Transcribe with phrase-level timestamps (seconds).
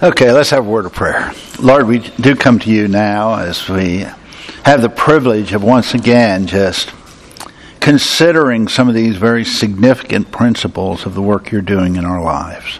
[0.00, 1.32] Okay, let's have a word of prayer.
[1.60, 4.06] Lord, we do come to you now as we
[4.62, 6.92] have the privilege of once again just
[7.80, 12.78] considering some of these very significant principles of the work you're doing in our lives.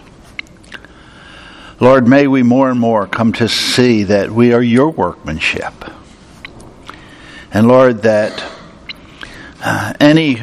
[1.81, 5.73] Lord, may we more and more come to see that we are your workmanship.
[7.51, 8.41] And Lord, that
[9.61, 10.41] uh, any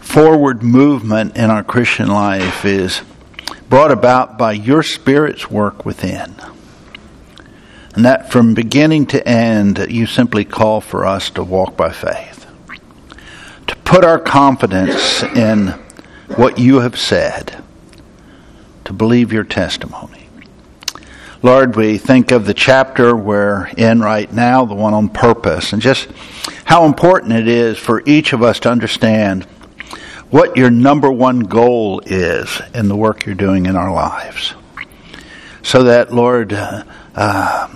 [0.00, 3.02] forward movement in our Christian life is
[3.68, 6.34] brought about by your Spirit's work within.
[7.94, 12.46] And that from beginning to end, you simply call for us to walk by faith,
[13.66, 15.68] to put our confidence in
[16.36, 17.62] what you have said,
[18.84, 20.28] to believe your testimony.
[21.42, 25.80] Lord, we think of the chapter we're in right now, the one on purpose, and
[25.80, 26.08] just
[26.64, 29.46] how important it is for each of us to understand
[30.30, 34.54] what your number one goal is in the work you're doing in our lives.
[35.62, 37.68] So that, Lord, uh,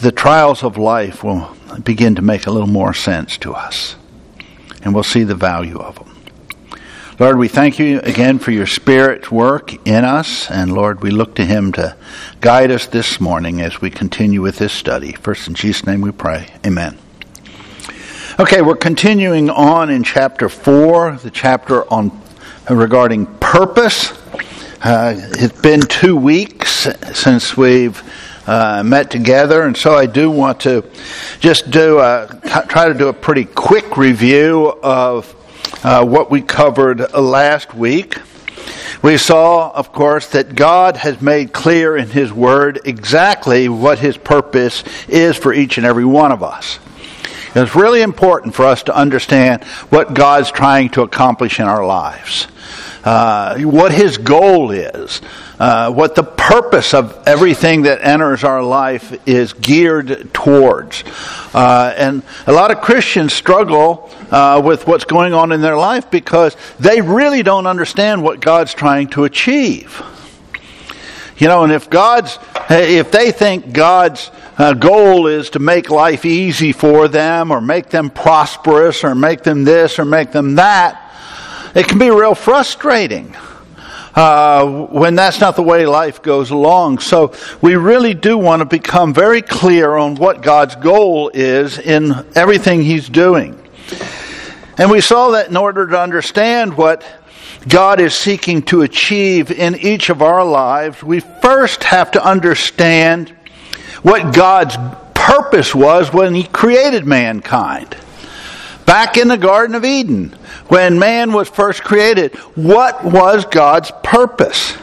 [0.00, 3.96] the trials of life will begin to make a little more sense to us.
[4.82, 6.16] And we'll see the value of them.
[7.18, 10.50] Lord, we thank you again for your Spirit's work in us.
[10.50, 11.94] And Lord, we look to Him to
[12.40, 15.12] guide us this morning as we continue with this study.
[15.12, 16.50] First, in Jesus' name we pray.
[16.64, 16.96] Amen.
[18.40, 22.22] Okay, we're continuing on in chapter 4, the chapter on
[22.70, 24.12] regarding purpose.
[24.82, 28.02] Uh, it's been two weeks since we've
[28.46, 30.90] uh, met together, and so I do want to
[31.40, 35.36] just do a, try to do a pretty quick review of
[35.84, 38.16] uh, what we covered last week.
[39.02, 44.16] We saw, of course, that God has made clear in His Word exactly what His
[44.16, 46.78] purpose is for each and every one of us.
[47.54, 52.46] It's really important for us to understand what God's trying to accomplish in our lives,
[53.02, 55.20] uh, what His goal is,
[55.58, 61.02] uh, what the purpose of everything that enters our life is geared towards.
[61.52, 66.08] Uh, and a lot of Christians struggle uh, with what's going on in their life
[66.08, 70.02] because they really don't understand what God's trying to achieve.
[71.40, 76.26] You know, and if God's, if they think God's uh, goal is to make life
[76.26, 81.10] easy for them or make them prosperous or make them this or make them that,
[81.74, 83.34] it can be real frustrating.
[84.14, 86.98] Uh, when that's not the way life goes along.
[86.98, 92.12] So we really do want to become very clear on what God's goal is in
[92.34, 93.58] everything He's doing.
[94.76, 97.02] And we saw that in order to understand what
[97.68, 103.30] God is seeking to achieve in each of our lives, we first have to understand
[104.02, 104.76] what God's
[105.14, 107.96] purpose was when He created mankind.
[108.86, 110.30] Back in the Garden of Eden,
[110.68, 114.76] when man was first created, what was God's purpose?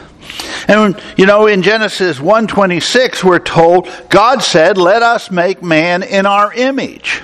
[0.68, 6.26] And you know, in Genesis 1:26 we're told God said, "Let us make man in
[6.26, 7.22] our image."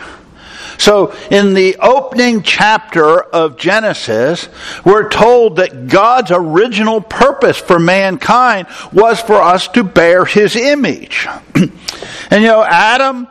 [0.79, 4.49] So, in the opening chapter of Genesis,
[4.85, 11.27] we're told that God's original purpose for mankind was for us to bear his image.
[11.55, 11.73] and
[12.31, 13.29] you know, Adam,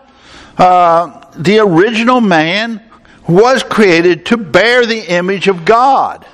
[0.57, 2.81] uh, the original man,
[3.27, 6.25] was created to bear the image of God.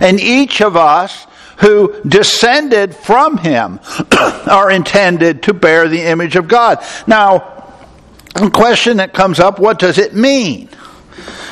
[0.00, 1.26] And each of us
[1.58, 3.80] who descended from him
[4.46, 6.84] are intended to bear the image of God.
[7.06, 7.57] Now,
[8.50, 10.68] question that comes up what does it mean?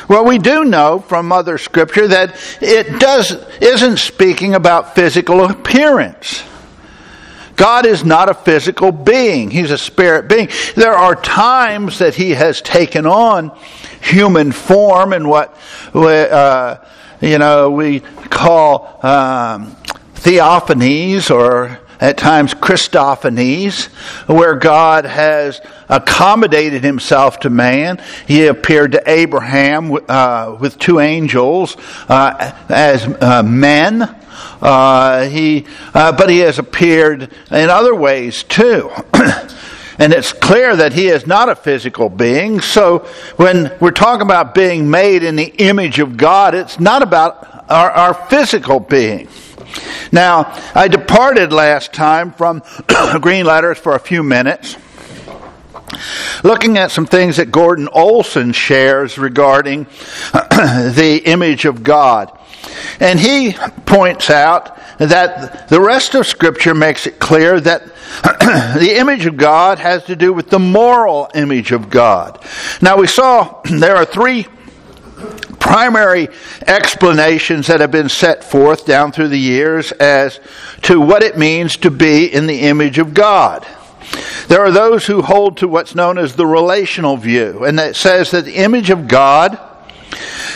[0.07, 3.31] Well, we do know from other scripture that it does
[3.61, 6.43] isn't speaking about physical appearance.
[7.57, 9.49] God is not a physical being.
[9.49, 10.49] He's a spirit being.
[10.75, 13.51] There are times that he has taken on
[14.01, 15.57] human form and what
[15.93, 16.77] uh,
[17.19, 19.75] you know we call um,
[20.15, 23.87] theophanies or at times Christophanies,
[24.27, 28.01] where God has accommodated himself to man.
[28.27, 31.75] He appeared to Abraham uh, with two angels
[32.09, 34.15] uh, as uh, men.
[34.61, 38.91] Uh, he, uh, but he has appeared in other ways too.
[39.99, 42.61] And it's clear that he is not a physical being.
[42.61, 42.99] So
[43.37, 47.89] when we're talking about being made in the image of God, it's not about our,
[47.89, 49.27] our physical being.
[50.11, 52.63] Now, I departed last time from
[53.21, 54.77] green letters for a few minutes,
[56.43, 59.83] looking at some things that Gordon Olson shares regarding
[60.33, 62.37] the image of God.
[62.99, 63.53] And he
[63.85, 67.83] points out that the rest of Scripture makes it clear that
[68.23, 72.43] the image of God has to do with the moral image of God.
[72.81, 74.47] Now, we saw there are three
[75.67, 76.29] primary
[76.65, 80.39] explanations that have been set forth down through the years as
[80.81, 83.67] to what it means to be in the image of God.
[84.47, 88.31] There are those who hold to what's known as the relational view, and that says
[88.31, 89.59] that the image of God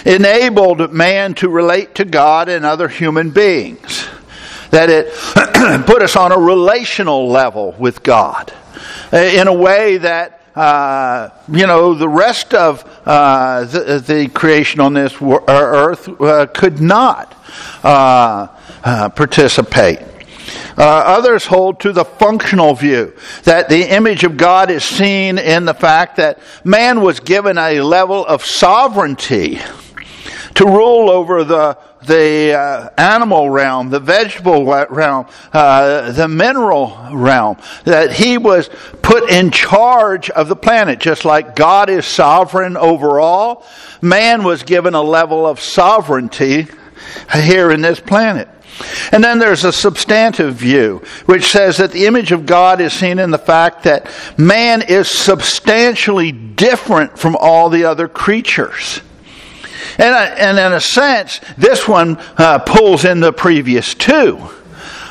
[0.06, 4.08] enabled man to relate to God and other human beings.
[4.70, 5.14] That it
[5.86, 8.54] put us on a relational level with God
[9.12, 14.94] in a way that uh, you know, the rest of uh, the, the, creation on
[14.94, 17.36] this uh, earth uh, could not
[17.84, 18.48] uh,
[18.84, 20.00] uh, participate.
[20.78, 23.14] others hold to the functional view
[23.44, 27.82] that the image of God is seen in the fact that man was given a
[27.82, 29.60] level of sovereignty
[30.56, 37.58] to rule over the the uh, animal realm, the vegetable realm, uh, the mineral realm,
[37.84, 38.70] that he was
[39.02, 41.00] put in charge of the planet.
[41.00, 43.66] Just like God is sovereign over all,
[44.02, 46.68] man was given a level of sovereignty
[47.34, 48.48] here in this planet.
[49.12, 53.20] And then there's a substantive view, which says that the image of God is seen
[53.20, 54.10] in the fact that
[54.40, 59.02] man is substantially different from all the other creatures.
[59.98, 64.50] And, uh, and in a sense, this one uh, pulls in the previous two.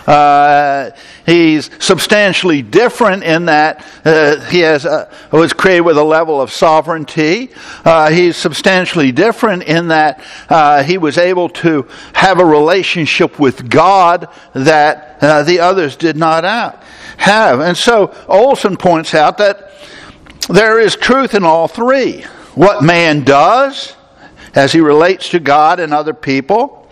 [0.07, 0.91] Uh,
[1.27, 6.51] he's substantially different in that uh, he has a, was created with a level of
[6.51, 7.51] sovereignty.
[7.85, 13.71] Uh, he's substantially different in that uh, he was able to have a relationship with
[13.71, 16.43] God that uh, the others did not
[17.19, 17.61] have.
[17.61, 19.73] And so Olson points out that
[20.49, 22.23] there is truth in all three.
[22.55, 23.95] What man does
[24.55, 26.89] as he relates to God and other people.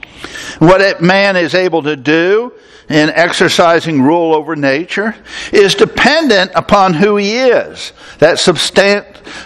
[0.59, 2.53] What man is able to do
[2.89, 5.15] in exercising rule over nature
[5.53, 7.93] is dependent upon who he is.
[8.19, 8.35] That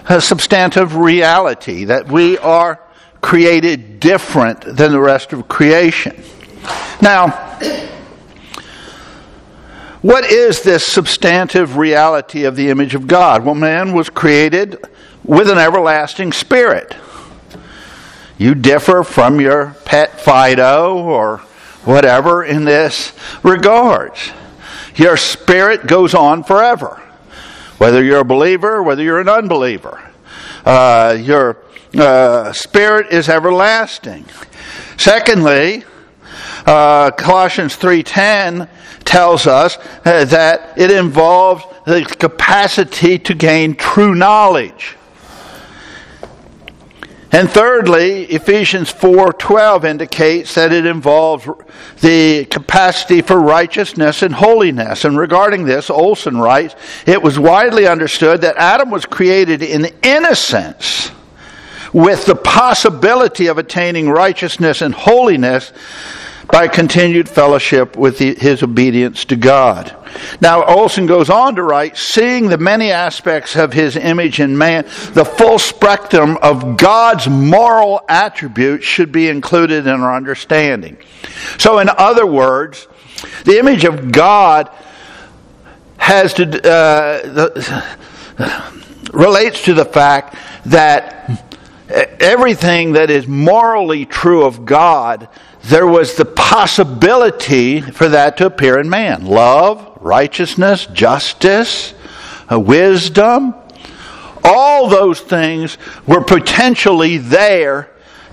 [0.08, 2.80] uh, substantive reality that we are
[3.20, 6.22] created different than the rest of creation.
[7.00, 7.58] Now,
[10.02, 13.44] what is this substantive reality of the image of God?
[13.44, 14.84] Well, man was created
[15.24, 16.96] with an everlasting spirit.
[18.42, 21.38] You differ from your pet Fido or
[21.84, 23.12] whatever in this
[23.44, 24.14] regard.
[24.96, 27.00] Your spirit goes on forever,
[27.78, 30.10] whether you're a believer, whether you're an unbeliever.
[30.64, 31.58] Uh, your
[31.96, 34.24] uh, spirit is everlasting.
[34.96, 35.84] Secondly,
[36.66, 38.68] uh, Colossians 3:10
[39.04, 44.96] tells us uh, that it involves the capacity to gain true knowledge.
[47.34, 51.48] And thirdly, Ephesians 4:12 indicates that it involves
[52.02, 55.06] the capacity for righteousness and holiness.
[55.06, 56.74] And regarding this, Olson writes,
[57.06, 61.10] it was widely understood that Adam was created in innocence
[61.94, 65.72] with the possibility of attaining righteousness and holiness
[66.52, 69.96] by continued fellowship with his obedience to God.
[70.42, 74.84] Now, Olson goes on to write, seeing the many aspects of his image in man,
[75.14, 80.98] the full spectrum of God's moral attributes should be included in our understanding.
[81.56, 82.86] So, in other words,
[83.44, 84.70] the image of God
[85.96, 87.96] has to, uh, the,
[89.14, 91.48] relates to the fact that
[91.88, 95.30] everything that is morally true of God
[95.64, 101.94] there was the possibility for that to appear in man love, righteousness, justice,
[102.50, 103.54] uh, wisdom.
[104.44, 107.90] All those things were potentially there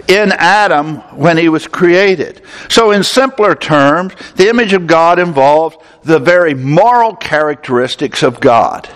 [0.08, 2.42] in Adam when he was created.
[2.68, 8.90] So, in simpler terms, the image of God involves the very moral characteristics of God,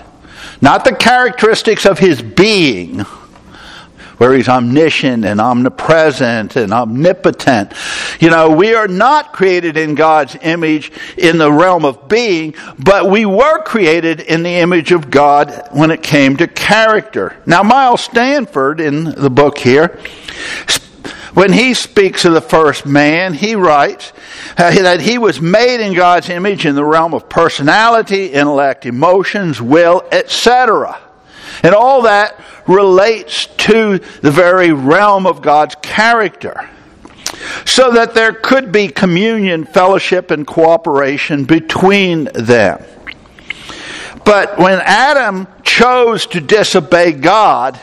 [0.59, 3.05] not the characteristics of his being
[4.17, 7.73] where he's omniscient and omnipresent and omnipotent.
[8.19, 13.09] You know, we are not created in God's image in the realm of being, but
[13.09, 17.35] we were created in the image of God when it came to character.
[17.45, 19.99] Now, Miles Stanford in the book here,
[21.33, 24.13] when he speaks of the first man, he writes
[24.55, 29.59] uh, that he was made in God's image in the realm of personality, intellect, emotions,
[29.59, 30.99] will, etc.
[31.61, 36.69] And all that relates to the very realm of God's character.
[37.65, 42.83] So that there could be communion, fellowship, and cooperation between them.
[44.23, 47.79] But when Adam chose to disobey God,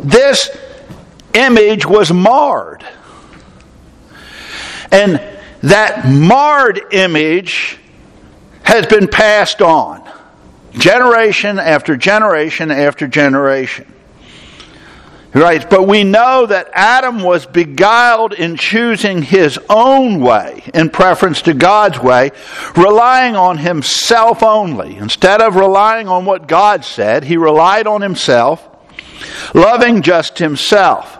[0.00, 0.48] this
[1.34, 2.84] image was marred.
[4.90, 5.20] And
[5.62, 7.78] that marred image
[8.62, 10.08] has been passed on
[10.78, 13.92] generation after generation after generation.
[15.32, 20.90] He writes, But we know that Adam was beguiled in choosing his own way in
[20.90, 22.32] preference to God's way,
[22.76, 24.96] relying on himself only.
[24.96, 28.66] Instead of relying on what God said, he relied on himself,
[29.54, 31.18] loving just himself.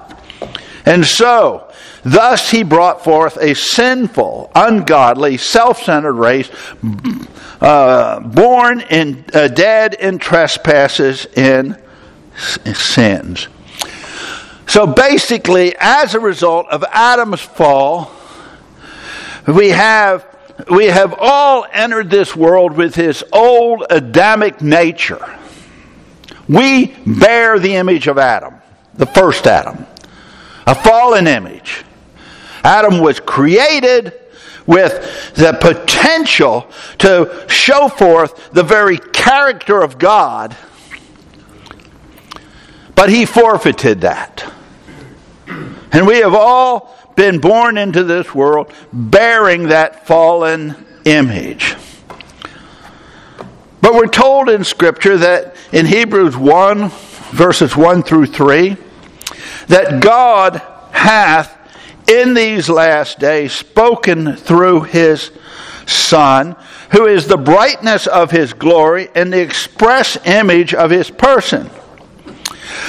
[0.85, 6.51] And so, thus he brought forth a sinful, ungodly, self centered race,
[7.62, 11.81] uh, born in, uh, dead in trespasses in
[12.75, 13.47] sins.
[14.66, 18.11] So basically, as a result of Adam's fall,
[19.47, 20.26] we have,
[20.71, 25.25] we have all entered this world with his old Adamic nature.
[26.49, 28.54] We bear the image of Adam,
[28.95, 29.87] the first Adam,
[30.66, 31.85] a fallen image.
[32.64, 34.19] Adam was created
[34.66, 36.66] with the potential
[36.99, 40.57] to show forth the very character of God,
[42.95, 44.50] but he forfeited that.
[45.92, 51.75] And we have all been born into this world bearing that fallen image.
[53.81, 56.88] But we're told in Scripture that in Hebrews 1,
[57.33, 58.76] verses 1 through 3,
[59.66, 61.59] that God hath
[62.09, 65.31] in these last days spoken through his
[65.87, 66.57] Son,
[66.91, 71.71] who is the brightness of his glory and the express image of his person.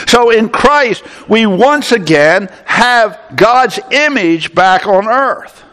[0.07, 5.63] So in Christ, we once again have God's image back on earth.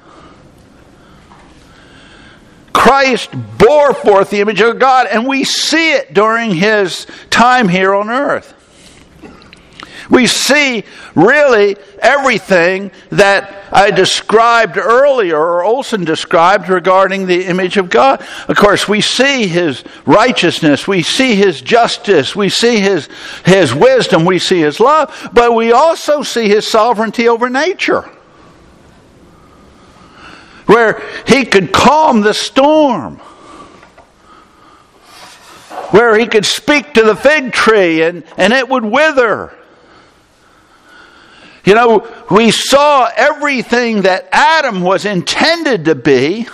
[2.72, 7.94] Christ bore forth the image of God, and we see it during his time here
[7.94, 8.54] on earth.
[10.10, 17.88] We see really everything that I described earlier, or Olson described regarding the image of
[17.88, 18.20] God.
[18.48, 23.08] Of course, we see his righteousness, we see his justice, we see his,
[23.44, 28.02] his wisdom, we see his love, but we also see his sovereignty over nature.
[30.66, 33.20] Where he could calm the storm
[35.90, 39.52] where he could speak to the fig tree and, and it would wither.
[41.64, 46.46] You know, we saw everything that Adam was intended to be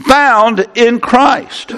[0.00, 1.72] found in Christ.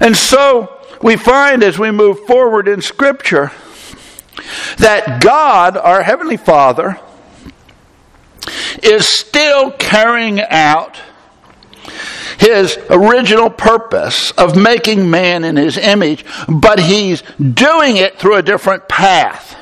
[0.00, 3.52] And so we find as we move forward in Scripture
[4.78, 6.98] that God, our Heavenly Father,
[8.82, 11.00] is still carrying out
[12.38, 18.42] his original purpose of making man in his image, but he's doing it through a
[18.42, 19.56] different path.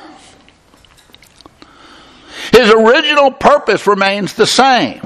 [2.51, 5.01] His original purpose remains the same.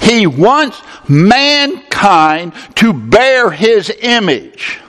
[0.00, 4.80] He wants mankind to bear his image.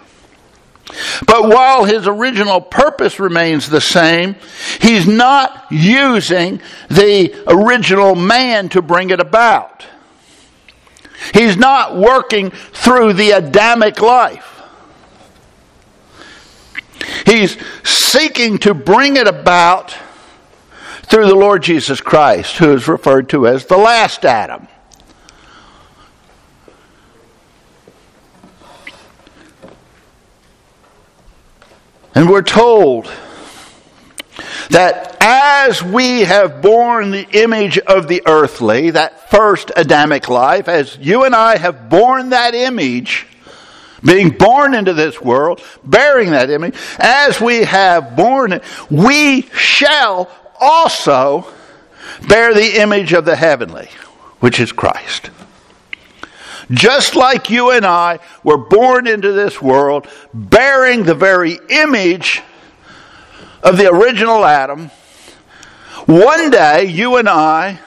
[1.26, 4.36] But while his original purpose remains the same,
[4.82, 9.86] he's not using the original man to bring it about.
[11.34, 14.62] He's not working through the Adamic life.
[17.26, 19.96] He's seeking to bring it about
[21.04, 24.68] through the Lord Jesus Christ, who is referred to as the last Adam.
[32.16, 33.10] And we're told
[34.70, 40.98] that as we have borne the image of the earthly, that first Adamic life, as
[40.98, 43.26] you and I have borne that image,
[44.04, 50.32] being born into this world, bearing that image, as we have borne it, we shall
[50.60, 51.48] also
[52.28, 53.90] bear the image of the heavenly,
[54.40, 55.30] which is Christ.
[56.72, 62.44] Just like you and I were born into this world bearing the very image
[63.64, 64.90] of the original Adam,
[66.06, 67.80] one day you and I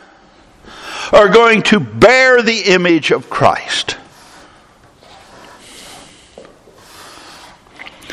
[1.13, 3.97] are going to bear the image of Christ.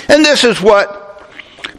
[0.07, 1.23] And this is what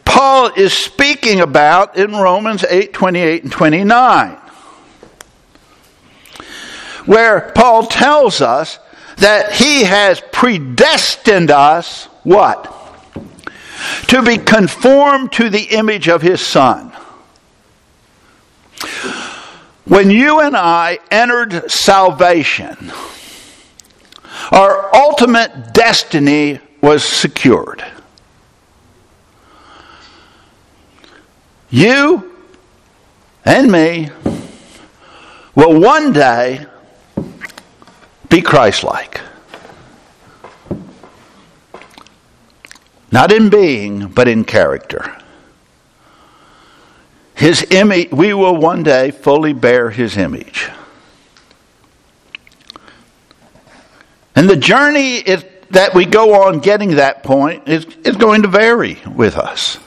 [0.05, 4.37] Paul is speaking about in Romans 8 28 and 29,
[7.05, 8.79] where Paul tells us
[9.17, 12.80] that he has predestined us what?
[14.07, 16.91] To be conformed to the image of his Son.
[19.85, 22.91] When you and I entered salvation,
[24.51, 27.83] our ultimate destiny was secured.
[31.69, 32.35] You
[33.45, 34.09] and me
[35.55, 36.65] will one day
[38.29, 39.21] be Christ like.
[43.11, 45.17] Not in being, but in character.
[47.35, 50.69] His image, we will one day fully bear his image.
[54.35, 58.47] And the journey is, that we go on getting that point is, is going to
[58.47, 59.77] vary with us.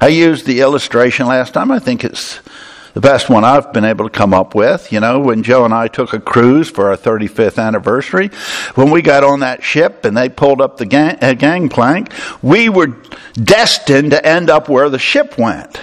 [0.00, 1.70] I used the illustration last time.
[1.70, 2.40] I think it's
[2.94, 4.90] the best one I've been able to come up with.
[4.92, 8.28] You know, when Joe and I took a cruise for our 35th anniversary,
[8.74, 12.68] when we got on that ship and they pulled up the gang, uh, gangplank, we
[12.68, 12.96] were
[13.34, 15.80] destined to end up where the ship went.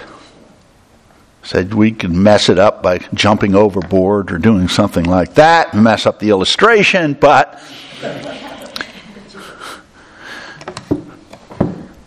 [1.42, 5.84] Said we could mess it up by jumping overboard or doing something like that and
[5.84, 7.62] mess up the illustration, but.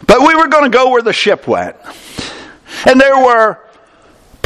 [0.10, 1.76] But we were going to go where the ship went.
[2.88, 3.60] And there were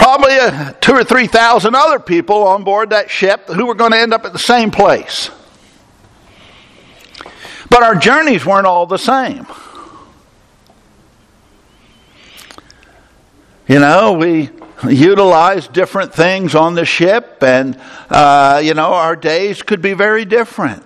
[0.03, 3.93] probably a, two or three thousand other people on board that ship who were going
[3.93, 5.29] to end up at the same place.
[7.69, 9.47] But our journeys weren't all the same.
[13.65, 14.49] You know, we
[14.85, 17.79] utilized different things on the ship, and,
[18.09, 20.83] uh, you know, our days could be very different.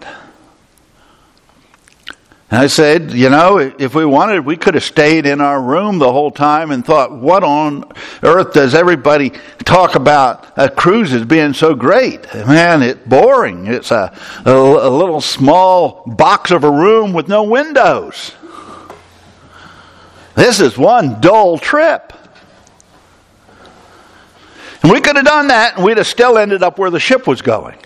[2.49, 5.99] And I said, you know, if we wanted, we could have stayed in our room
[5.99, 7.83] the whole time and thought, what on
[8.23, 9.33] earth does everybody
[9.65, 12.33] talk about uh, a cruise as being so great?
[12.33, 13.67] Man, it's boring.
[13.67, 18.31] It's a, a, a little small box of a room with no windows.
[20.35, 22.13] This is one dull trip.
[24.83, 27.27] And we could have done that and we'd have still ended up where the ship
[27.27, 27.77] was going.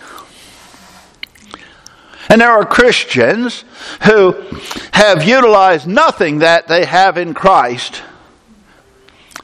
[2.28, 3.64] And there are Christians
[4.04, 4.32] who
[4.92, 8.02] have utilized nothing that they have in Christ.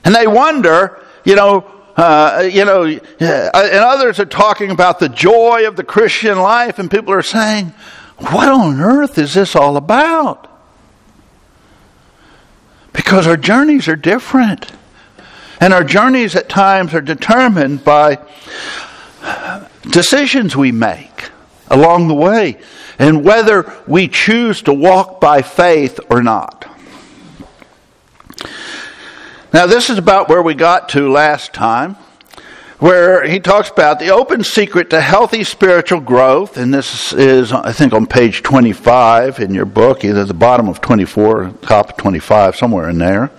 [0.05, 1.67] And they wonder, you know,
[1.97, 6.79] uh, you know, uh, and others are talking about the joy of the Christian life,
[6.79, 7.75] and people are saying,
[8.19, 10.47] what on earth is this all about?
[12.93, 14.73] Because our journeys are different.
[15.61, 18.19] And our journeys at times are determined by
[19.91, 21.31] decisions we make
[21.71, 22.59] along the way
[22.99, 26.65] and whether we choose to walk by faith or not.
[29.53, 31.97] Now, this is about where we got to last time,
[32.81, 37.73] where he talks about the open secret to healthy spiritual growth, and this is, I
[37.73, 41.97] think, on page 25 in your book, either the bottom of 24 or top of
[41.97, 43.31] 25, somewhere in there.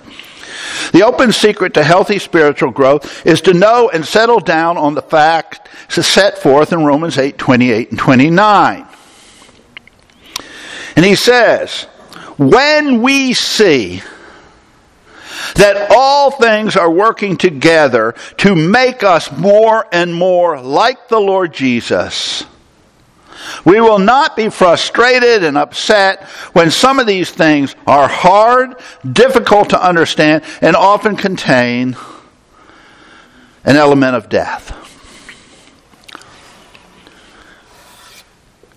[0.91, 5.01] The open secret to healthy spiritual growth is to know and settle down on the
[5.01, 5.59] facts
[6.03, 8.87] set forth in Romans 8 28 and 29.
[10.95, 11.83] And he says,
[12.37, 14.01] when we see
[15.55, 21.53] that all things are working together to make us more and more like the Lord
[21.53, 22.43] Jesus,
[23.65, 26.23] we will not be frustrated and upset
[26.53, 28.75] when some of these things are hard,
[29.09, 31.95] difficult to understand, and often contain
[33.63, 34.75] an element of death.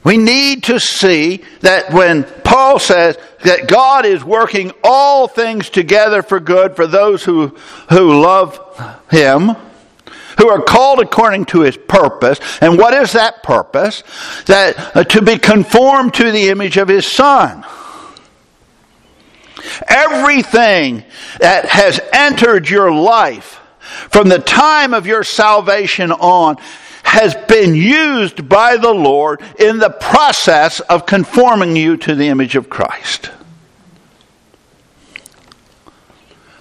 [0.04, 6.22] We need to see that when Paul says that God is working all things together
[6.22, 7.56] for good for those who,
[7.88, 8.58] who love
[9.10, 9.54] Him,
[10.38, 12.40] who are called according to his purpose.
[12.60, 14.02] And what is that purpose?
[14.46, 17.64] That uh, to be conformed to the image of his son.
[19.86, 21.04] Everything
[21.38, 23.60] that has entered your life
[24.10, 26.56] from the time of your salvation on
[27.02, 32.56] has been used by the Lord in the process of conforming you to the image
[32.56, 33.30] of Christ.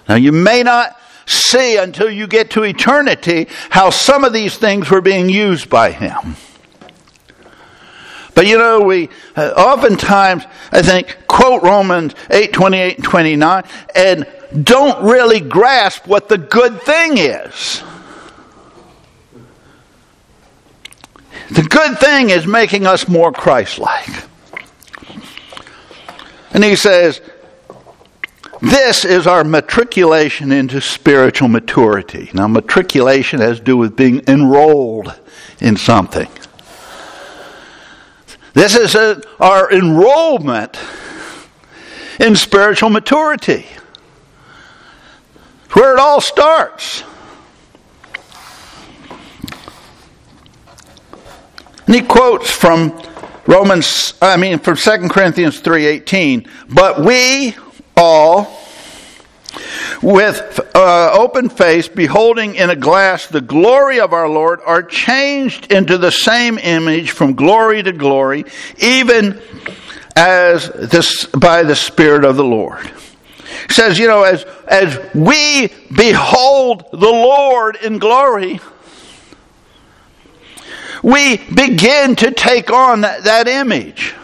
[0.09, 0.99] Now, you may not
[1.31, 5.91] see until you get to eternity how some of these things were being used by
[5.91, 6.35] him.
[8.33, 13.63] But you know, we uh, oftentimes, I think, quote Romans 8 28 and 29
[13.95, 14.27] and
[14.63, 17.83] don't really grasp what the good thing is.
[21.51, 24.09] The good thing is making us more Christ like.
[26.53, 27.21] And he says,
[28.61, 32.29] this is our matriculation into spiritual maturity.
[32.33, 35.19] Now, matriculation has to do with being enrolled
[35.59, 36.29] in something.
[38.53, 40.79] This is a, our enrollment
[42.19, 43.65] in spiritual maturity.
[45.71, 47.03] Where it all starts.
[51.87, 53.01] And he quotes from
[53.47, 57.55] Romans, I mean from 2 Corinthians 3:18, but we
[57.95, 58.61] all
[60.01, 65.71] with uh, open face, beholding in a glass the glory of our Lord, are changed
[65.71, 68.45] into the same image from glory to glory,
[68.79, 69.39] even
[70.15, 72.91] as this by the Spirit of the Lord.
[73.67, 78.59] He says, you know, as, as we behold the Lord in glory,
[81.03, 84.15] we begin to take on that, that image.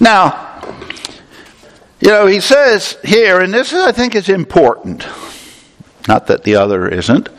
[0.00, 0.43] Now,
[2.04, 5.06] you know, he says here, and this is, I think is important,
[6.06, 7.30] not that the other isn't,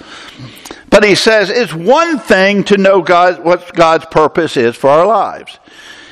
[0.90, 5.06] but he says it's one thing to know God, what God's purpose is for our
[5.06, 5.60] lives.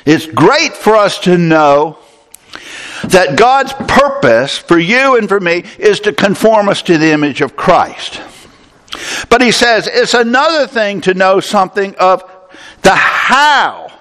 [0.05, 1.97] It's great for us to know
[3.05, 7.41] that God's purpose for you and for me is to conform us to the image
[7.41, 8.21] of Christ.
[9.29, 12.23] But he says it's another thing to know something of
[12.83, 13.91] the how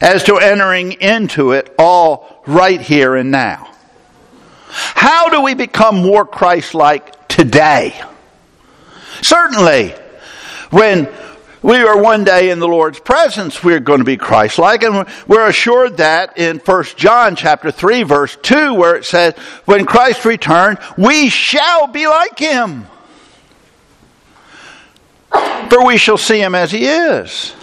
[0.00, 3.70] as to entering into it all right here and now.
[4.68, 8.00] How do we become more Christ like today?
[9.22, 9.94] Certainly,
[10.70, 11.08] when
[11.62, 15.06] we are one day in the Lord's presence, we're going to be Christ like, and
[15.26, 19.34] we're assured that in 1 John chapter 3, verse 2, where it says,
[19.66, 22.86] When Christ returns, we shall be like him.
[25.30, 27.54] For we shall see him as he is.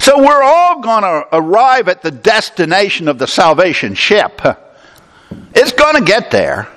[0.00, 4.40] So we're all going to arrive at the destination of the salvation ship.
[5.54, 6.68] It's going to get there.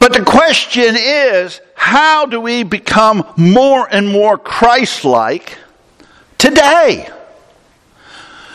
[0.00, 5.58] But the question is how do we become more and more Christ like
[6.38, 7.08] today?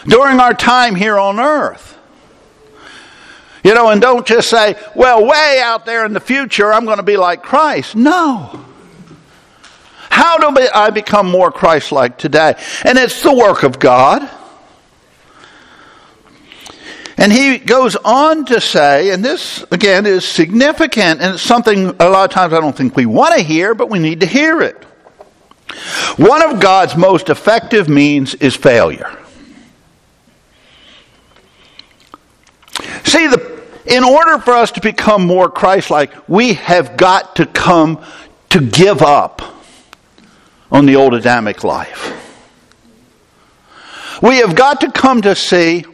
[0.06, 1.98] During our time here on earth.
[3.63, 6.98] You know, and don't just say, well, way out there in the future, I'm going
[6.98, 7.96] to be like Christ.
[7.96, 8.62] No.
[10.13, 12.54] How do I become more Christ like today?
[12.86, 14.30] And it's the work of God.
[17.17, 22.10] And he goes on to say, and this again is significant, and it's something a
[22.10, 24.62] lot of times I don't think we want to hear, but we need to hear
[24.62, 24.84] it.
[26.17, 29.17] One of God's most effective means is failure.
[33.04, 37.47] See, the, in order for us to become more Christ like, we have got to
[37.47, 38.06] come
[38.49, 39.41] to give up
[40.74, 42.20] on the old Adamic life.
[44.22, 45.86] We have got to come to see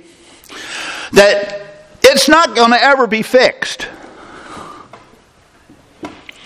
[1.12, 1.62] that
[2.02, 3.88] it's not going to ever be fixed.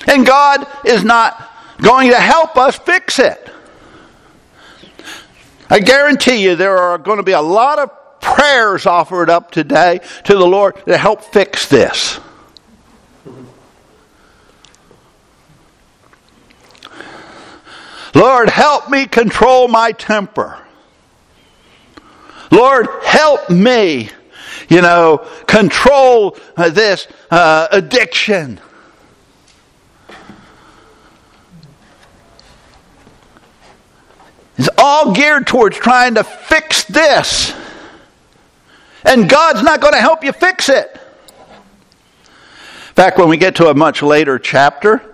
[0.08, 3.50] And God is not going to help us fix it.
[5.70, 10.00] I guarantee you there are going to be a lot of prayers offered up today
[10.26, 12.20] to the Lord to help fix this.
[18.14, 20.60] Lord, help me control my temper.
[22.52, 24.10] Lord, help me,
[24.70, 28.60] you know, control uh, this uh, addiction.
[34.58, 37.54] It's all geared towards trying to fix this.
[39.04, 40.92] And God's not going to help you fix it.
[40.94, 45.13] In fact, when we get to a much later chapter,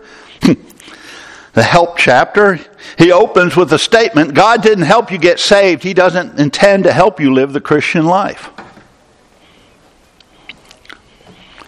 [1.54, 2.60] the help chapter,
[2.98, 6.94] he opens with a statement God didn't help you get saved, He doesn't intend to
[6.94, 8.50] help you live the Christian life.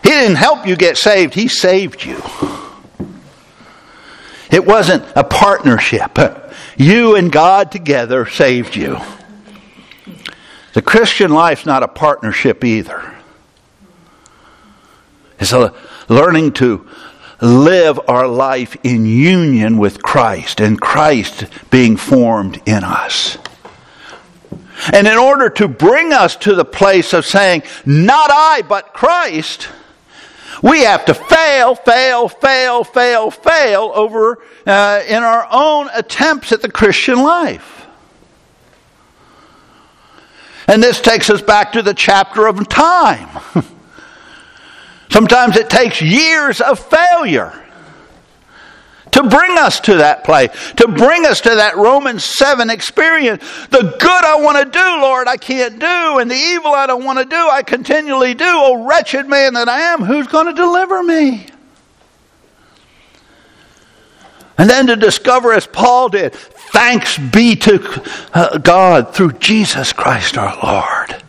[0.03, 2.21] He didn't help you get saved, He saved you.
[4.51, 6.19] It wasn't a partnership.
[6.75, 8.99] You and God together saved you.
[10.73, 13.15] The Christian life's not a partnership either.
[15.39, 15.73] It's a
[16.07, 16.87] learning to
[17.41, 23.37] live our life in union with Christ and Christ being formed in us.
[24.93, 29.69] And in order to bring us to the place of saying, not I, but Christ,
[30.63, 36.61] we have to fail, fail, fail, fail, fail over uh, in our own attempts at
[36.61, 37.87] the Christian life.
[40.67, 43.27] And this takes us back to the chapter of time.
[45.11, 47.53] Sometimes it takes years of failure
[49.11, 53.43] to bring us to that place, to bring us to that Romans 7 experience.
[53.67, 57.03] The good I want to do, Lord, I can't do, and the evil I don't
[57.03, 58.45] want to do, I continually do.
[58.47, 61.45] Oh, wretched man that I am, who's going to deliver me?
[64.57, 70.37] And then to discover, as Paul did, thanks be to uh, God through Jesus Christ
[70.37, 71.21] our Lord.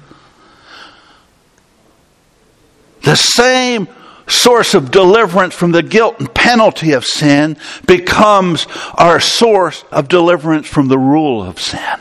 [3.02, 3.88] The same
[4.28, 10.66] source of deliverance from the guilt and penalty of sin becomes our source of deliverance
[10.66, 11.98] from the rule of sin.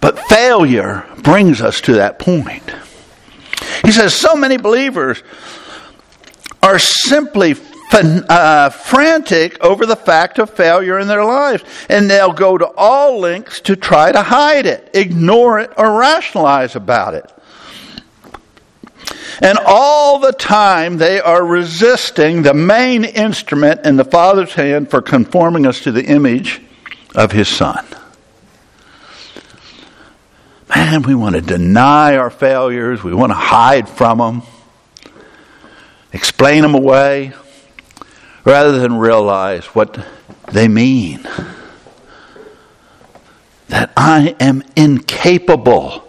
[0.00, 2.74] But failure brings us to that point.
[3.84, 5.22] He says so many believers
[6.62, 7.54] are simply
[7.92, 13.20] uh, frantic over the fact of failure in their lives, and they'll go to all
[13.20, 17.30] lengths to try to hide it, ignore it, or rationalize about it.
[19.40, 25.02] And all the time they are resisting the main instrument in the Father's hand for
[25.02, 26.60] conforming us to the image
[27.14, 27.84] of His Son.
[30.74, 33.02] Man, we want to deny our failures.
[33.02, 34.42] We want to hide from them,
[36.12, 37.32] explain them away,
[38.44, 40.04] rather than realize what
[40.50, 41.22] they mean.
[43.68, 46.01] That I am incapable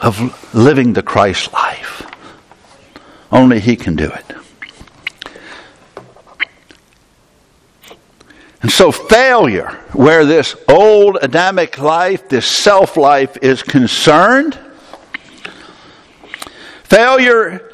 [0.00, 2.06] of living the Christ life.
[3.30, 4.24] Only He can do it.
[8.60, 14.58] And so, failure, where this old Adamic life, this self life is concerned,
[16.82, 17.68] failure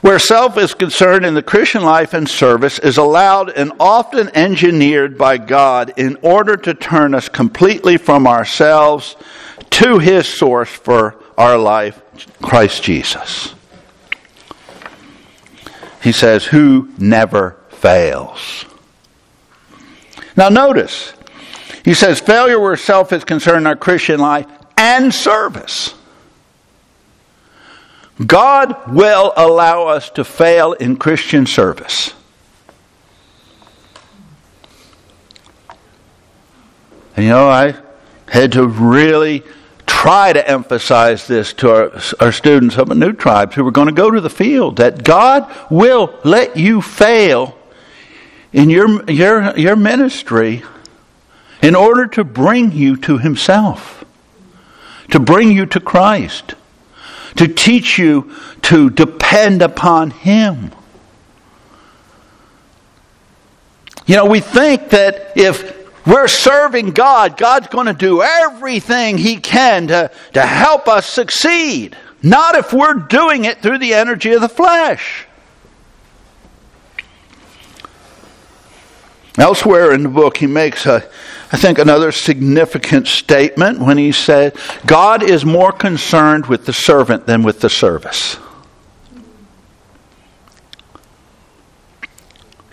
[0.00, 5.18] where self is concerned in the Christian life and service is allowed and often engineered
[5.18, 9.16] by God in order to turn us completely from ourselves
[9.70, 12.00] to His source for our life,
[12.42, 13.54] Christ Jesus.
[16.02, 18.64] He says, Who never fails.
[20.36, 21.14] Now, notice,
[21.84, 25.94] he says, failure where self is concerned in our Christian life and service.
[28.26, 32.12] God will allow us to fail in Christian service.
[37.14, 37.76] And you know, I
[38.28, 39.42] had to really
[39.86, 43.88] try to emphasize this to our, our students of the new tribes who were going
[43.88, 47.56] to go to the field that God will let you fail
[48.52, 50.62] in your, your, your ministry
[51.62, 54.04] in order to bring you to Himself,
[55.10, 56.54] to bring you to Christ,
[57.36, 60.72] to teach you to depend upon Him.
[64.06, 65.75] You know, we think that if
[66.06, 71.96] we're serving God, God's going to do everything He can to, to help us succeed.
[72.22, 75.26] Not if we're doing it through the energy of the flesh.
[79.38, 81.06] Elsewhere in the book, he makes, a,
[81.52, 87.26] I think, another significant statement when he said, God is more concerned with the servant
[87.26, 88.38] than with the service.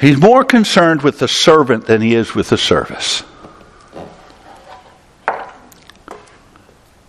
[0.03, 3.23] He's more concerned with the servant than he is with the service.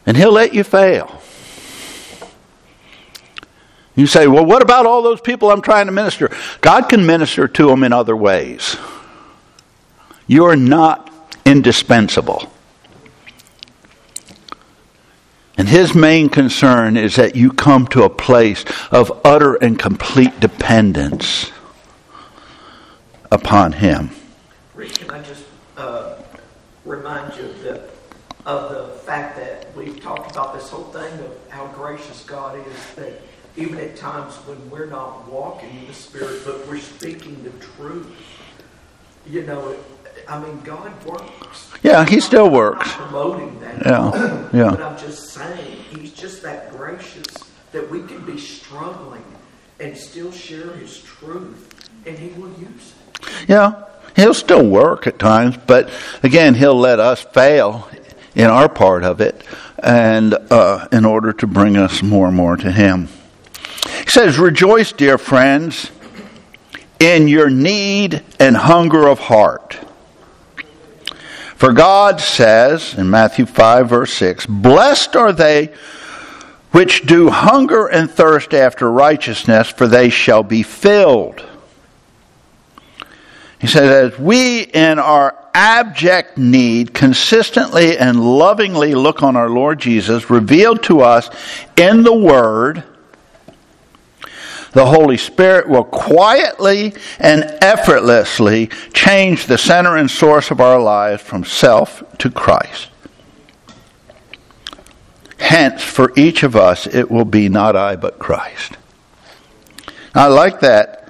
[0.07, 1.20] And he'll let you fail.
[3.96, 6.30] You say, well, what about all those people I'm trying to minister?
[6.61, 8.76] God can minister to them in other ways.
[10.28, 11.12] You're not
[11.44, 12.48] indispensable.
[15.59, 20.38] And his main concern is that you come to a place of utter and complete
[20.38, 21.50] dependence
[23.35, 24.11] upon him.
[24.75, 25.44] Rick, can I just
[25.77, 26.16] uh,
[26.85, 27.90] remind you of the,
[28.47, 32.94] of the fact that we've talked about this whole thing of how gracious God is,
[32.94, 33.20] that
[33.57, 38.07] even at times when we're not walking in the Spirit, but we're speaking the truth,
[39.27, 39.77] you know,
[40.29, 41.73] I mean, God works.
[41.83, 42.92] Yeah, He still works.
[42.92, 43.85] Promoting that.
[43.85, 44.70] Yeah, yeah.
[44.70, 47.27] But I'm just saying, He's just that gracious
[47.73, 49.25] that we can be struggling
[49.81, 53.04] and still share His truth, and He will use it.
[53.48, 53.85] Yeah,
[54.16, 55.90] He'll still work at times, but
[56.22, 57.88] again, He'll let us fail
[58.35, 59.44] in our part of it,
[59.83, 63.09] and uh, in order to bring us more and more to Him.
[64.05, 65.90] He says, "Rejoice, dear friends."
[67.00, 69.79] In your need and hunger of heart
[71.64, 75.72] for God says in Matthew 5, verse 6, Blessed are they
[76.72, 81.42] which do hunger and thirst after righteousness, for they shall be filled.
[83.61, 89.79] He says, as we in our abject need consistently and lovingly look on our Lord
[89.79, 91.31] Jesus, revealed to us
[91.77, 92.83] in the Word,
[94.73, 101.23] the Holy Spirit will quietly and effortlessly change the center and source of our lives
[101.23, 102.88] from self to Christ.
[105.38, 108.77] Hence, for each of us, it will be not I, but Christ.
[110.14, 111.04] I like that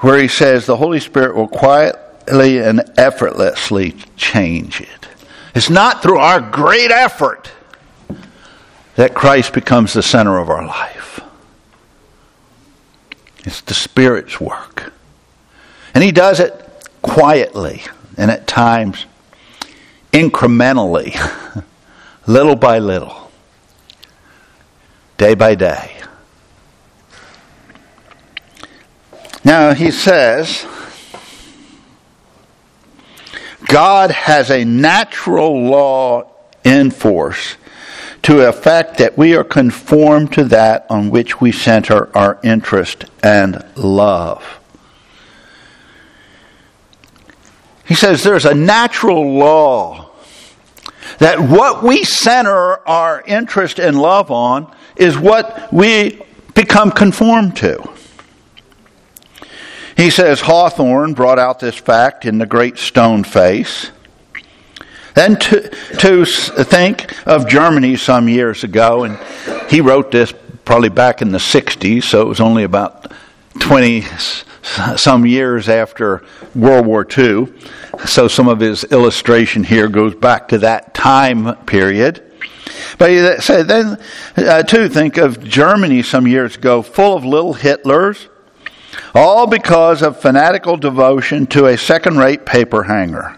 [0.00, 5.08] where he says the Holy Spirit will quietly and effortlessly change it.
[5.54, 7.50] It's not through our great effort
[8.96, 11.20] that Christ becomes the center of our life.
[13.44, 14.92] It's the Spirit's work.
[15.94, 16.54] And He does it
[17.02, 17.82] quietly
[18.16, 19.06] and at times
[20.12, 21.14] incrementally,
[22.26, 23.30] little by little,
[25.16, 25.92] day by day.
[29.48, 30.66] Now he says,
[33.66, 36.30] God has a natural law
[36.64, 37.56] in force
[38.24, 43.64] to effect that we are conformed to that on which we center our interest and
[43.74, 44.44] love.
[47.86, 50.10] He says there's a natural law
[51.20, 56.20] that what we center our interest and love on is what we
[56.52, 57.97] become conformed to.
[59.98, 63.90] He says Hawthorne brought out this fact in The Great Stone Face.
[65.14, 69.18] Then to, to think of Germany some years ago, and
[69.68, 70.32] he wrote this
[70.64, 73.12] probably back in the 60s, so it was only about
[73.58, 74.04] 20
[74.96, 77.52] some years after World War II.
[78.06, 82.22] So some of his illustration here goes back to that time period.
[82.98, 83.98] But he said, then,
[84.36, 88.28] uh, think of Germany some years ago, full of little Hitlers,
[89.14, 93.36] all because of fanatical devotion to a second rate paper hanger.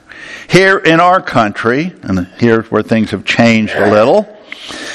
[0.48, 4.36] Here in our country, and here's where things have changed a little,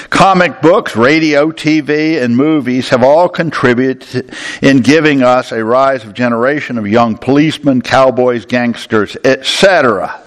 [0.09, 6.13] comic books, radio, TV, and movies have all contributed in giving us a rise of
[6.13, 10.21] generation of young policemen, cowboys, gangsters, etc.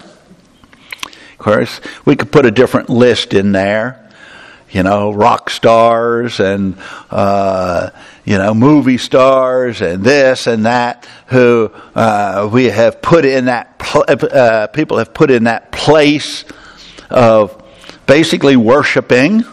[1.05, 4.08] Of course, we could put a different list in there
[4.71, 6.77] you know, rock stars and,
[7.09, 7.89] uh,
[8.23, 13.79] you know, movie stars and this and that who uh, we have put in that,
[13.79, 16.45] pl- uh, people have put in that place
[17.09, 17.63] of
[18.05, 19.43] basically worshiping.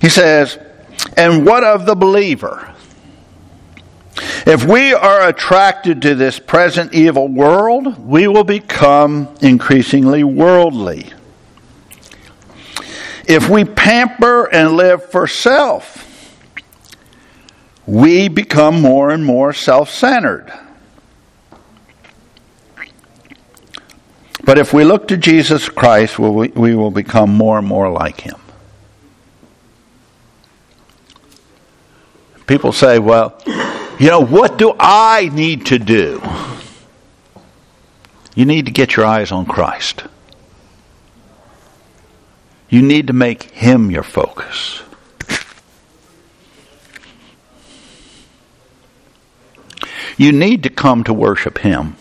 [0.00, 0.58] He says,
[1.16, 2.74] and what of the believer?
[4.46, 11.12] If we are attracted to this present evil world, we will become increasingly worldly
[13.28, 16.06] if we pamper and live for self,
[17.86, 20.50] we become more and more self centered.
[24.44, 28.36] But if we look to Jesus Christ, we will become more and more like him.
[32.46, 33.38] People say, well,
[33.98, 36.22] you know, what do I need to do?
[38.34, 40.04] You need to get your eyes on Christ.
[42.68, 44.82] You need to make Him your focus.
[50.18, 51.96] You need to come to worship Him.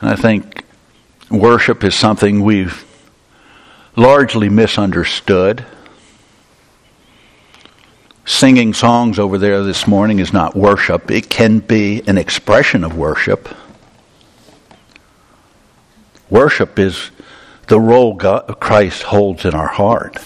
[0.00, 0.64] And I think
[1.30, 2.84] worship is something we've
[3.96, 5.64] largely misunderstood.
[8.24, 12.96] Singing songs over there this morning is not worship, it can be an expression of
[12.96, 13.48] worship.
[16.28, 17.10] Worship is
[17.66, 20.18] the role God, Christ holds in our heart.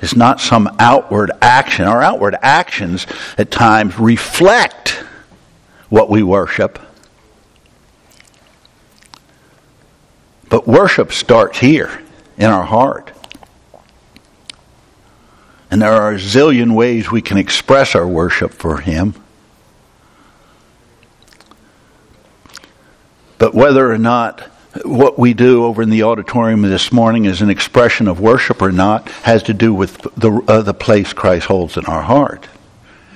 [0.00, 1.86] It's not some outward action.
[1.86, 3.06] Our outward actions
[3.38, 4.90] at times reflect
[5.88, 6.78] what we worship.
[10.48, 12.02] But worship starts here
[12.36, 13.12] in our heart.
[15.70, 19.14] And there are a zillion ways we can express our worship for Him.
[23.38, 24.40] But whether or not
[24.84, 28.72] what we do over in the auditorium this morning is an expression of worship or
[28.72, 32.48] not has to do with the, uh, the place Christ holds in our heart.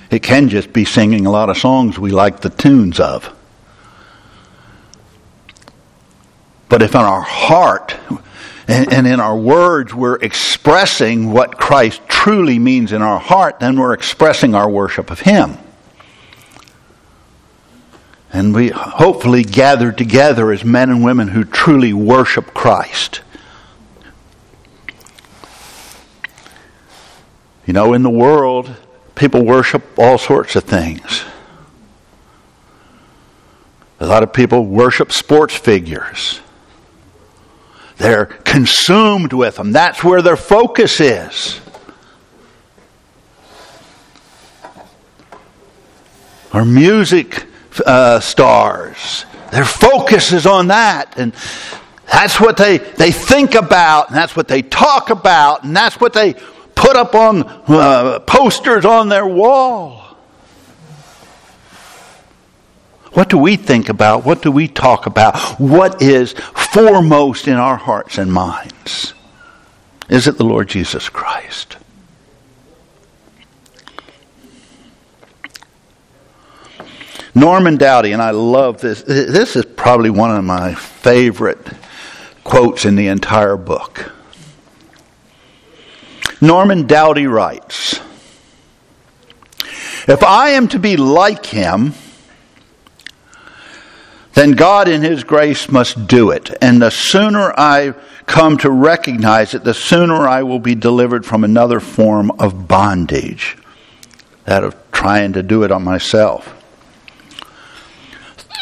[0.09, 3.33] It can just be singing a lot of songs we like the tunes of.
[6.67, 7.95] But if in our heart
[8.67, 13.79] and, and in our words we're expressing what Christ truly means in our heart, then
[13.79, 15.57] we're expressing our worship of Him.
[18.33, 23.21] And we hopefully gather together as men and women who truly worship Christ.
[27.65, 28.73] You know, in the world,
[29.15, 31.23] people worship all sorts of things.
[33.99, 36.39] A lot of people worship sports figures.
[37.97, 39.73] They're consumed with them.
[39.73, 41.59] That's where their focus is.
[46.53, 47.45] Or music
[47.85, 49.25] uh, stars.
[49.51, 51.17] Their focus is on that.
[51.17, 51.33] And
[52.11, 56.13] that's what they, they think about, and that's what they talk about, and that's what
[56.13, 56.33] they
[56.75, 60.17] put up on uh, posters on their wall.
[63.13, 64.25] What do we think about?
[64.25, 65.37] What do we talk about?
[65.59, 69.13] What is foremost in our hearts and minds?
[70.09, 71.77] Is it the Lord Jesus Christ?
[77.33, 79.03] Norman Douty, and I love this.
[79.03, 81.65] This is probably one of my favorite
[82.43, 84.11] quotes in the entire book.
[86.41, 88.01] Norman Douty writes
[90.07, 91.93] If I am to be like him,
[94.33, 96.51] then God in His grace must do it.
[96.61, 97.93] And the sooner I
[98.25, 103.57] come to recognize it, the sooner I will be delivered from another form of bondage,
[104.45, 106.60] that of trying to do it on myself.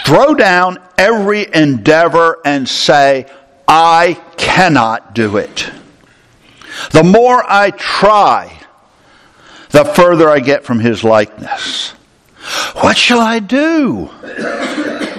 [0.09, 3.27] Throw down every endeavor and say,
[3.67, 5.69] I cannot do it.
[6.89, 8.59] The more I try,
[9.69, 11.91] the further I get from his likeness.
[12.81, 14.09] What shall I do?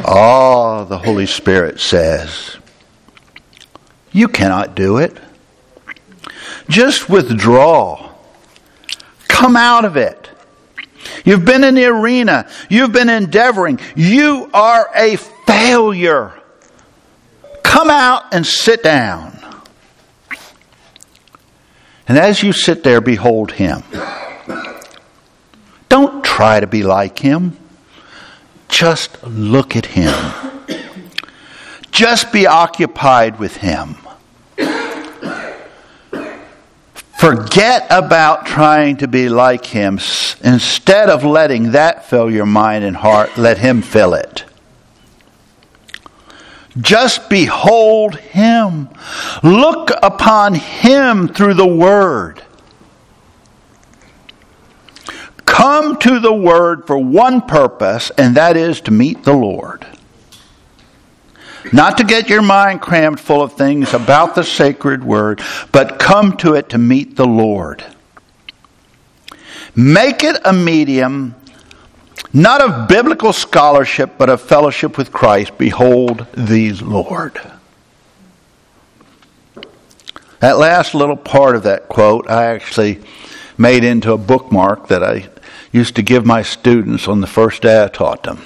[0.05, 2.57] Ah, oh, the Holy Spirit says,
[4.11, 5.16] You cannot do it.
[6.68, 8.11] Just withdraw.
[9.28, 10.30] Come out of it.
[11.25, 12.49] You've been in the arena.
[12.68, 13.81] You've been endeavoring.
[13.97, 16.33] You are a failure.
[17.62, 19.37] Come out and sit down.
[22.09, 23.83] And as you sit there, behold him.
[25.89, 27.57] Don't try to be like him.
[28.68, 30.14] Just look at him.
[31.91, 33.97] Just be occupied with him.
[37.21, 39.95] Forget about trying to be like him.
[40.43, 44.45] Instead of letting that fill your mind and heart, let him fill it.
[46.79, 48.89] Just behold Him.
[49.43, 52.43] Look upon Him through the Word.
[55.45, 59.87] Come to the Word for one purpose, and that is to meet the Lord.
[61.73, 65.43] Not to get your mind crammed full of things about the sacred Word,
[65.73, 67.85] but come to it to meet the Lord.
[69.77, 71.35] Make it a medium
[72.33, 75.59] not of biblical scholarship, but of fellowship with Christ.
[75.59, 77.41] Behold thee, Lord.
[80.39, 83.01] That last little part of that quote, I actually
[83.59, 85.29] made into a bookmark that I
[85.73, 88.43] used to give my students on the first day I taught them.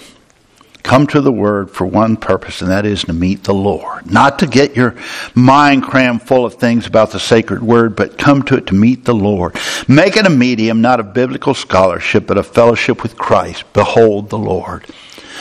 [0.85, 4.11] Come to the Word for one purpose, and that is to meet the Lord.
[4.11, 4.95] Not to get your
[5.35, 9.07] mind crammed full of things about the sacred Word, but come to it to meet
[9.07, 9.57] the Lord.
[9.89, 13.65] Make it a medium, not of biblical scholarship, but of fellowship with Christ.
[13.73, 14.85] Behold the Lord.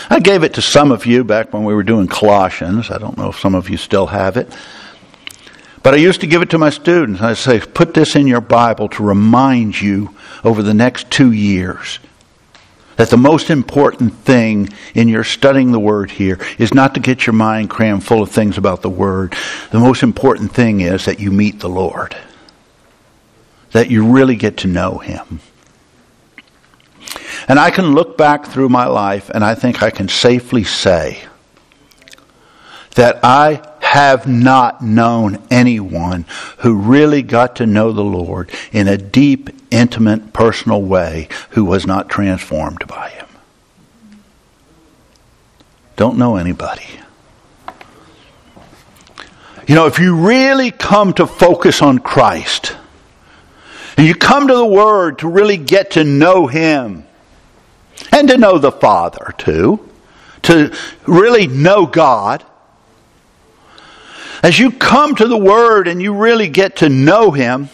[0.09, 2.89] I gave it to some of you back when we were doing Colossians.
[2.89, 4.49] I don't know if some of you still have it.
[5.83, 7.21] But I used to give it to my students.
[7.21, 10.15] I say, put this in your Bible to remind you
[10.45, 11.99] over the next two years
[12.97, 17.25] that the most important thing in your studying the Word here is not to get
[17.25, 19.35] your mind crammed full of things about the Word.
[19.71, 22.15] The most important thing is that you meet the Lord,
[23.71, 25.39] that you really get to know Him.
[27.47, 31.23] And I can look back through my life and I think I can safely say
[32.95, 33.61] that I
[33.93, 36.25] have not known anyone
[36.57, 41.85] who really got to know the Lord in a deep, intimate, personal way who was
[41.85, 43.27] not transformed by Him.
[45.95, 46.87] Don't know anybody.
[49.67, 52.75] You know, if you really come to focus on Christ,
[53.95, 57.05] and you come to the Word to really get to know Him,
[58.11, 59.87] and to know the Father too,
[60.41, 60.75] to
[61.05, 62.43] really know God,
[64.43, 67.69] as you come to the Word and you really get to know Him,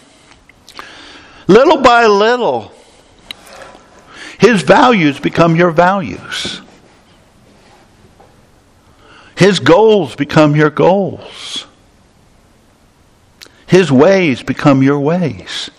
[1.47, 2.71] little by little,
[4.39, 6.61] His values become your values.
[9.35, 11.65] His goals become your goals.
[13.65, 15.71] His ways become your ways.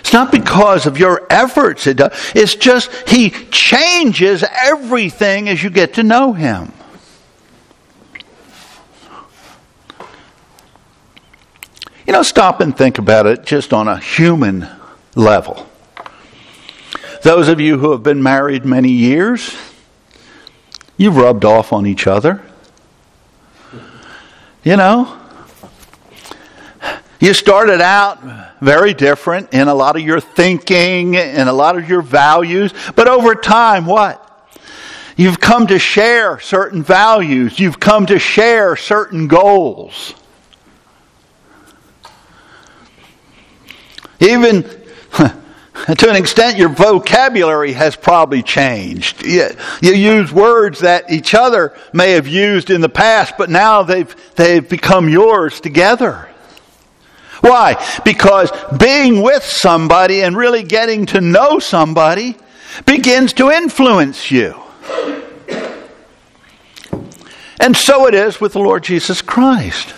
[0.00, 1.88] It's not because of your efforts.
[1.88, 6.72] It's just He changes everything as you get to know Him.
[12.16, 14.66] Know, stop and think about it just on a human
[15.14, 15.66] level.
[17.22, 19.54] Those of you who have been married many years,
[20.96, 22.42] you've rubbed off on each other.
[24.64, 25.20] You know,
[27.20, 31.86] you started out very different in a lot of your thinking and a lot of
[31.88, 34.22] your values, but over time, what?
[35.18, 37.58] You've come to share certain values.
[37.58, 40.14] You've come to share certain goals.
[44.20, 44.62] Even
[45.12, 49.24] to an extent, your vocabulary has probably changed.
[49.24, 49.50] You,
[49.80, 54.66] use words that each other may have used in the past, but now they've, they've
[54.66, 56.28] become yours together.
[57.40, 57.76] Why?
[58.04, 62.36] Because being with somebody and really getting to know somebody
[62.86, 64.60] begins to influence you.
[67.60, 69.94] And so it is with the Lord Jesus Christ.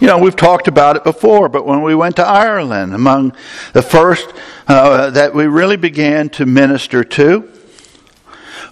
[0.00, 3.36] You know, we've talked about it before, but when we went to Ireland, among
[3.74, 4.32] the first
[4.66, 7.50] uh, that we really began to minister to,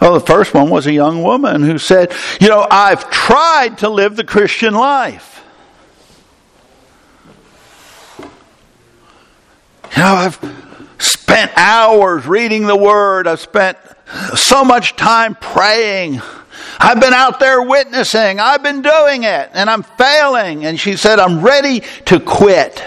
[0.01, 3.91] well, the first one was a young woman who said, You know, I've tried to
[3.91, 5.45] live the Christian life.
[9.97, 10.39] You know, I've
[10.99, 13.77] spent hours reading the Word, I've spent
[14.35, 16.23] so much time praying.
[16.79, 18.41] I've been out there witnessing.
[18.41, 20.65] I've been doing it and I'm failing.
[20.65, 22.85] And she said, I'm ready to quit.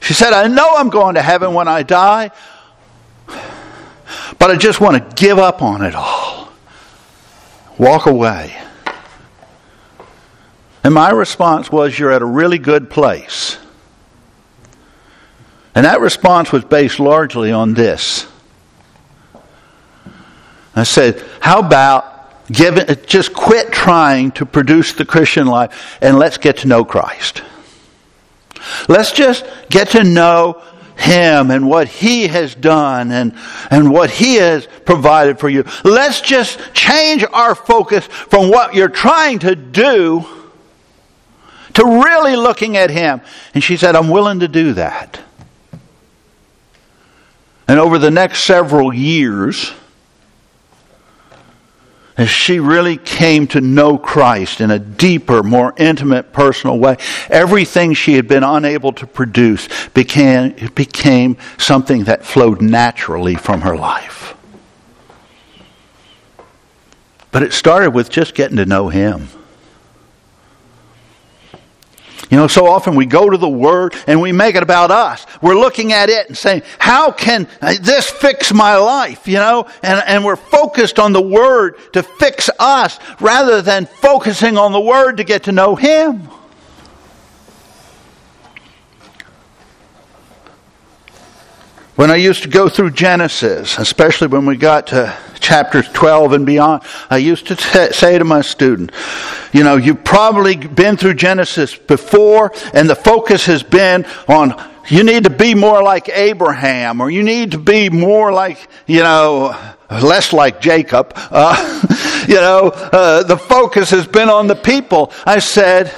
[0.00, 2.30] She said, I know I'm going to heaven when I die,
[3.26, 6.50] but I just want to give up on it all.
[7.78, 8.56] Walk away.
[10.82, 13.58] And my response was, You're at a really good place.
[15.74, 18.26] And that response was based largely on this.
[20.74, 22.17] I said, How about
[22.50, 26.84] Give it, just quit trying to produce the Christian life and let's get to know
[26.84, 27.42] Christ.
[28.88, 30.62] Let's just get to know
[30.96, 33.34] Him and what He has done and,
[33.70, 35.64] and what He has provided for you.
[35.84, 40.24] Let's just change our focus from what you're trying to do
[41.74, 43.20] to really looking at Him.
[43.54, 45.20] And she said, I'm willing to do that.
[47.68, 49.72] And over the next several years,
[52.26, 56.96] she really came to know Christ in a deeper, more intimate, personal way,
[57.30, 63.76] everything she had been unable to produce became, became something that flowed naturally from her
[63.76, 64.34] life.
[67.30, 69.28] But it started with just getting to know Him.
[72.38, 75.26] Know, so often we go to the Word and we make it about us.
[75.42, 79.26] We're looking at it and saying, how can this fix my life?
[79.26, 84.56] You know, and, and we're focused on the Word to fix us rather than focusing
[84.56, 86.28] on the Word to get to know Him.
[91.96, 96.46] When I used to go through Genesis, especially when we got to chapters 12 and
[96.46, 98.92] beyond, I used to t- say to my student,
[99.52, 104.54] you know, you've probably been through Genesis before, and the focus has been on
[104.90, 109.02] you need to be more like Abraham, or you need to be more like, you
[109.02, 109.54] know,
[109.90, 111.16] less like Jacob.
[111.30, 115.12] Uh, you know, uh, the focus has been on the people.
[115.24, 115.94] I said,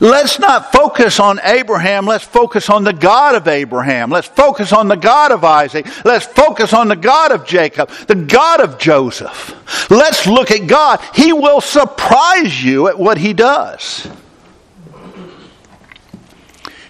[0.00, 2.06] Let's not focus on Abraham.
[2.06, 4.10] Let's focus on the God of Abraham.
[4.10, 5.86] Let's focus on the God of Isaac.
[6.06, 9.54] Let's focus on the God of Jacob, the God of Joseph.
[9.90, 11.00] Let's look at God.
[11.14, 14.08] He will surprise you at what he does.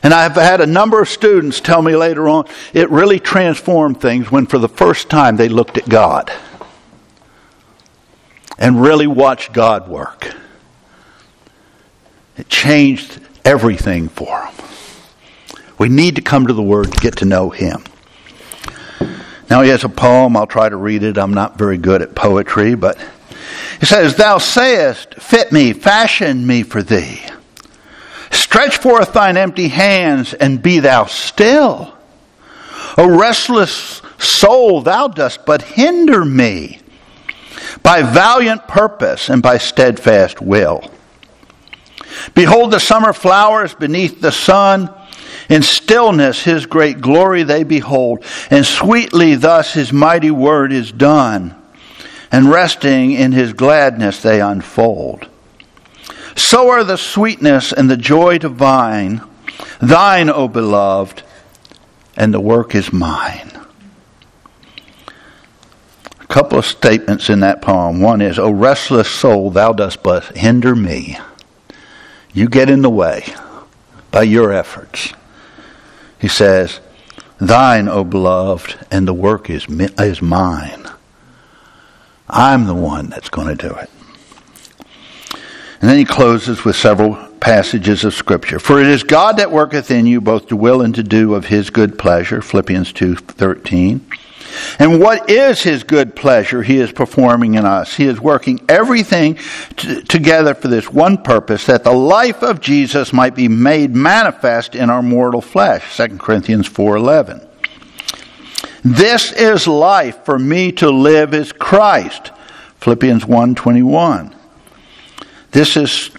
[0.02, 4.30] And I've had a number of students tell me later on it really transformed things
[4.30, 6.32] when for the first time they looked at God
[8.56, 10.32] and really watched God work.
[12.41, 14.55] It changed everything for him.
[15.76, 17.84] We need to come to the Word to get to know Him.
[19.51, 20.38] Now, he has a poem.
[20.38, 21.18] I'll try to read it.
[21.18, 22.99] I'm not very good at poetry, but
[23.78, 27.20] he says, Thou sayest, Fit me, fashion me for thee.
[28.30, 31.95] Stretch forth thine empty hands, and be thou still.
[32.97, 36.80] O restless soul, thou dost but hinder me
[37.82, 40.91] by valiant purpose and by steadfast will.
[42.34, 44.94] Behold the summer flowers beneath the sun.
[45.48, 51.60] In stillness his great glory they behold, and sweetly thus his mighty word is done,
[52.30, 55.28] and resting in his gladness they unfold.
[56.36, 59.22] So are the sweetness and the joy divine,
[59.80, 61.22] thine, O beloved,
[62.16, 63.50] and the work is mine.
[66.20, 68.00] A couple of statements in that poem.
[68.00, 71.18] One is, O restless soul, thou dost but hinder me.
[72.33, 73.24] You get in the way
[74.11, 75.12] by your efforts.
[76.18, 76.81] He says,
[77.39, 80.87] Thine, O beloved, and the work is, is mine.
[82.28, 83.91] I'm the one that's going to do it.
[85.81, 88.59] And then he closes with several passages of Scripture.
[88.59, 91.47] For it is God that worketh in you both to will and to do of
[91.47, 94.01] his good pleasure, Philippians 2.13
[94.78, 97.94] and what is His good pleasure He is performing in us?
[97.94, 99.38] He is working everything
[99.76, 104.74] t- together for this one purpose, that the life of Jesus might be made manifest
[104.74, 105.96] in our mortal flesh.
[105.96, 107.46] 2 Corinthians 4.11.
[108.82, 110.24] This is life.
[110.24, 112.32] For me to live is Christ.
[112.78, 114.34] Philippians 1.21.
[115.51, 116.11] This is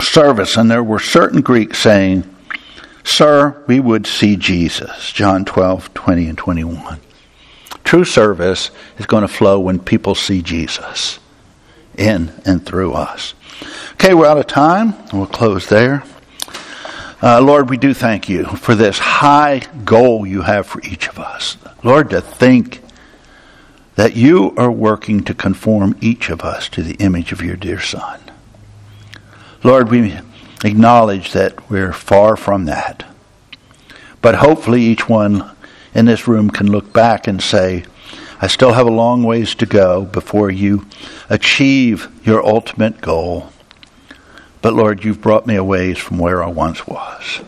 [0.00, 0.56] service.
[0.56, 2.24] And there were certain Greeks saying,
[3.04, 5.12] Sir, we would see Jesus.
[5.12, 7.00] John 12, 20 and 21.
[7.84, 11.18] True service is going to flow when people see Jesus
[11.96, 13.34] in and through us.
[13.94, 14.94] Okay, we're out of time.
[15.12, 16.04] We'll close there.
[17.22, 21.18] Uh, Lord, we do thank you for this high goal you have for each of
[21.20, 21.56] us.
[21.84, 22.82] Lord, to think
[23.94, 27.80] that you are working to conform each of us to the image of your dear
[27.80, 28.20] Son.
[29.62, 30.18] Lord, we
[30.64, 33.04] acknowledge that we're far from that.
[34.20, 35.50] But hopefully, each one
[35.94, 37.84] in this room can look back and say,
[38.40, 40.86] I still have a long ways to go before you
[41.30, 43.52] achieve your ultimate goal.
[44.60, 47.40] But Lord, you've brought me a ways from where I once was.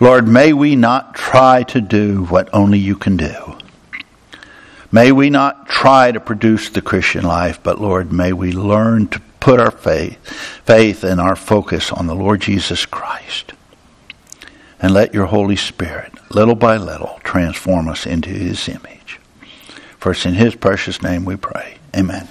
[0.00, 3.58] Lord, may we not try to do what only you can do.
[4.90, 9.20] May we not try to produce the Christian life, but Lord, may we learn to
[9.38, 10.18] put our faith,
[10.64, 13.52] faith and our focus on the Lord Jesus Christ.
[14.80, 19.20] And let your Holy Spirit, little by little, transform us into his image.
[19.98, 21.76] For it's in his precious name we pray.
[21.94, 22.28] Amen.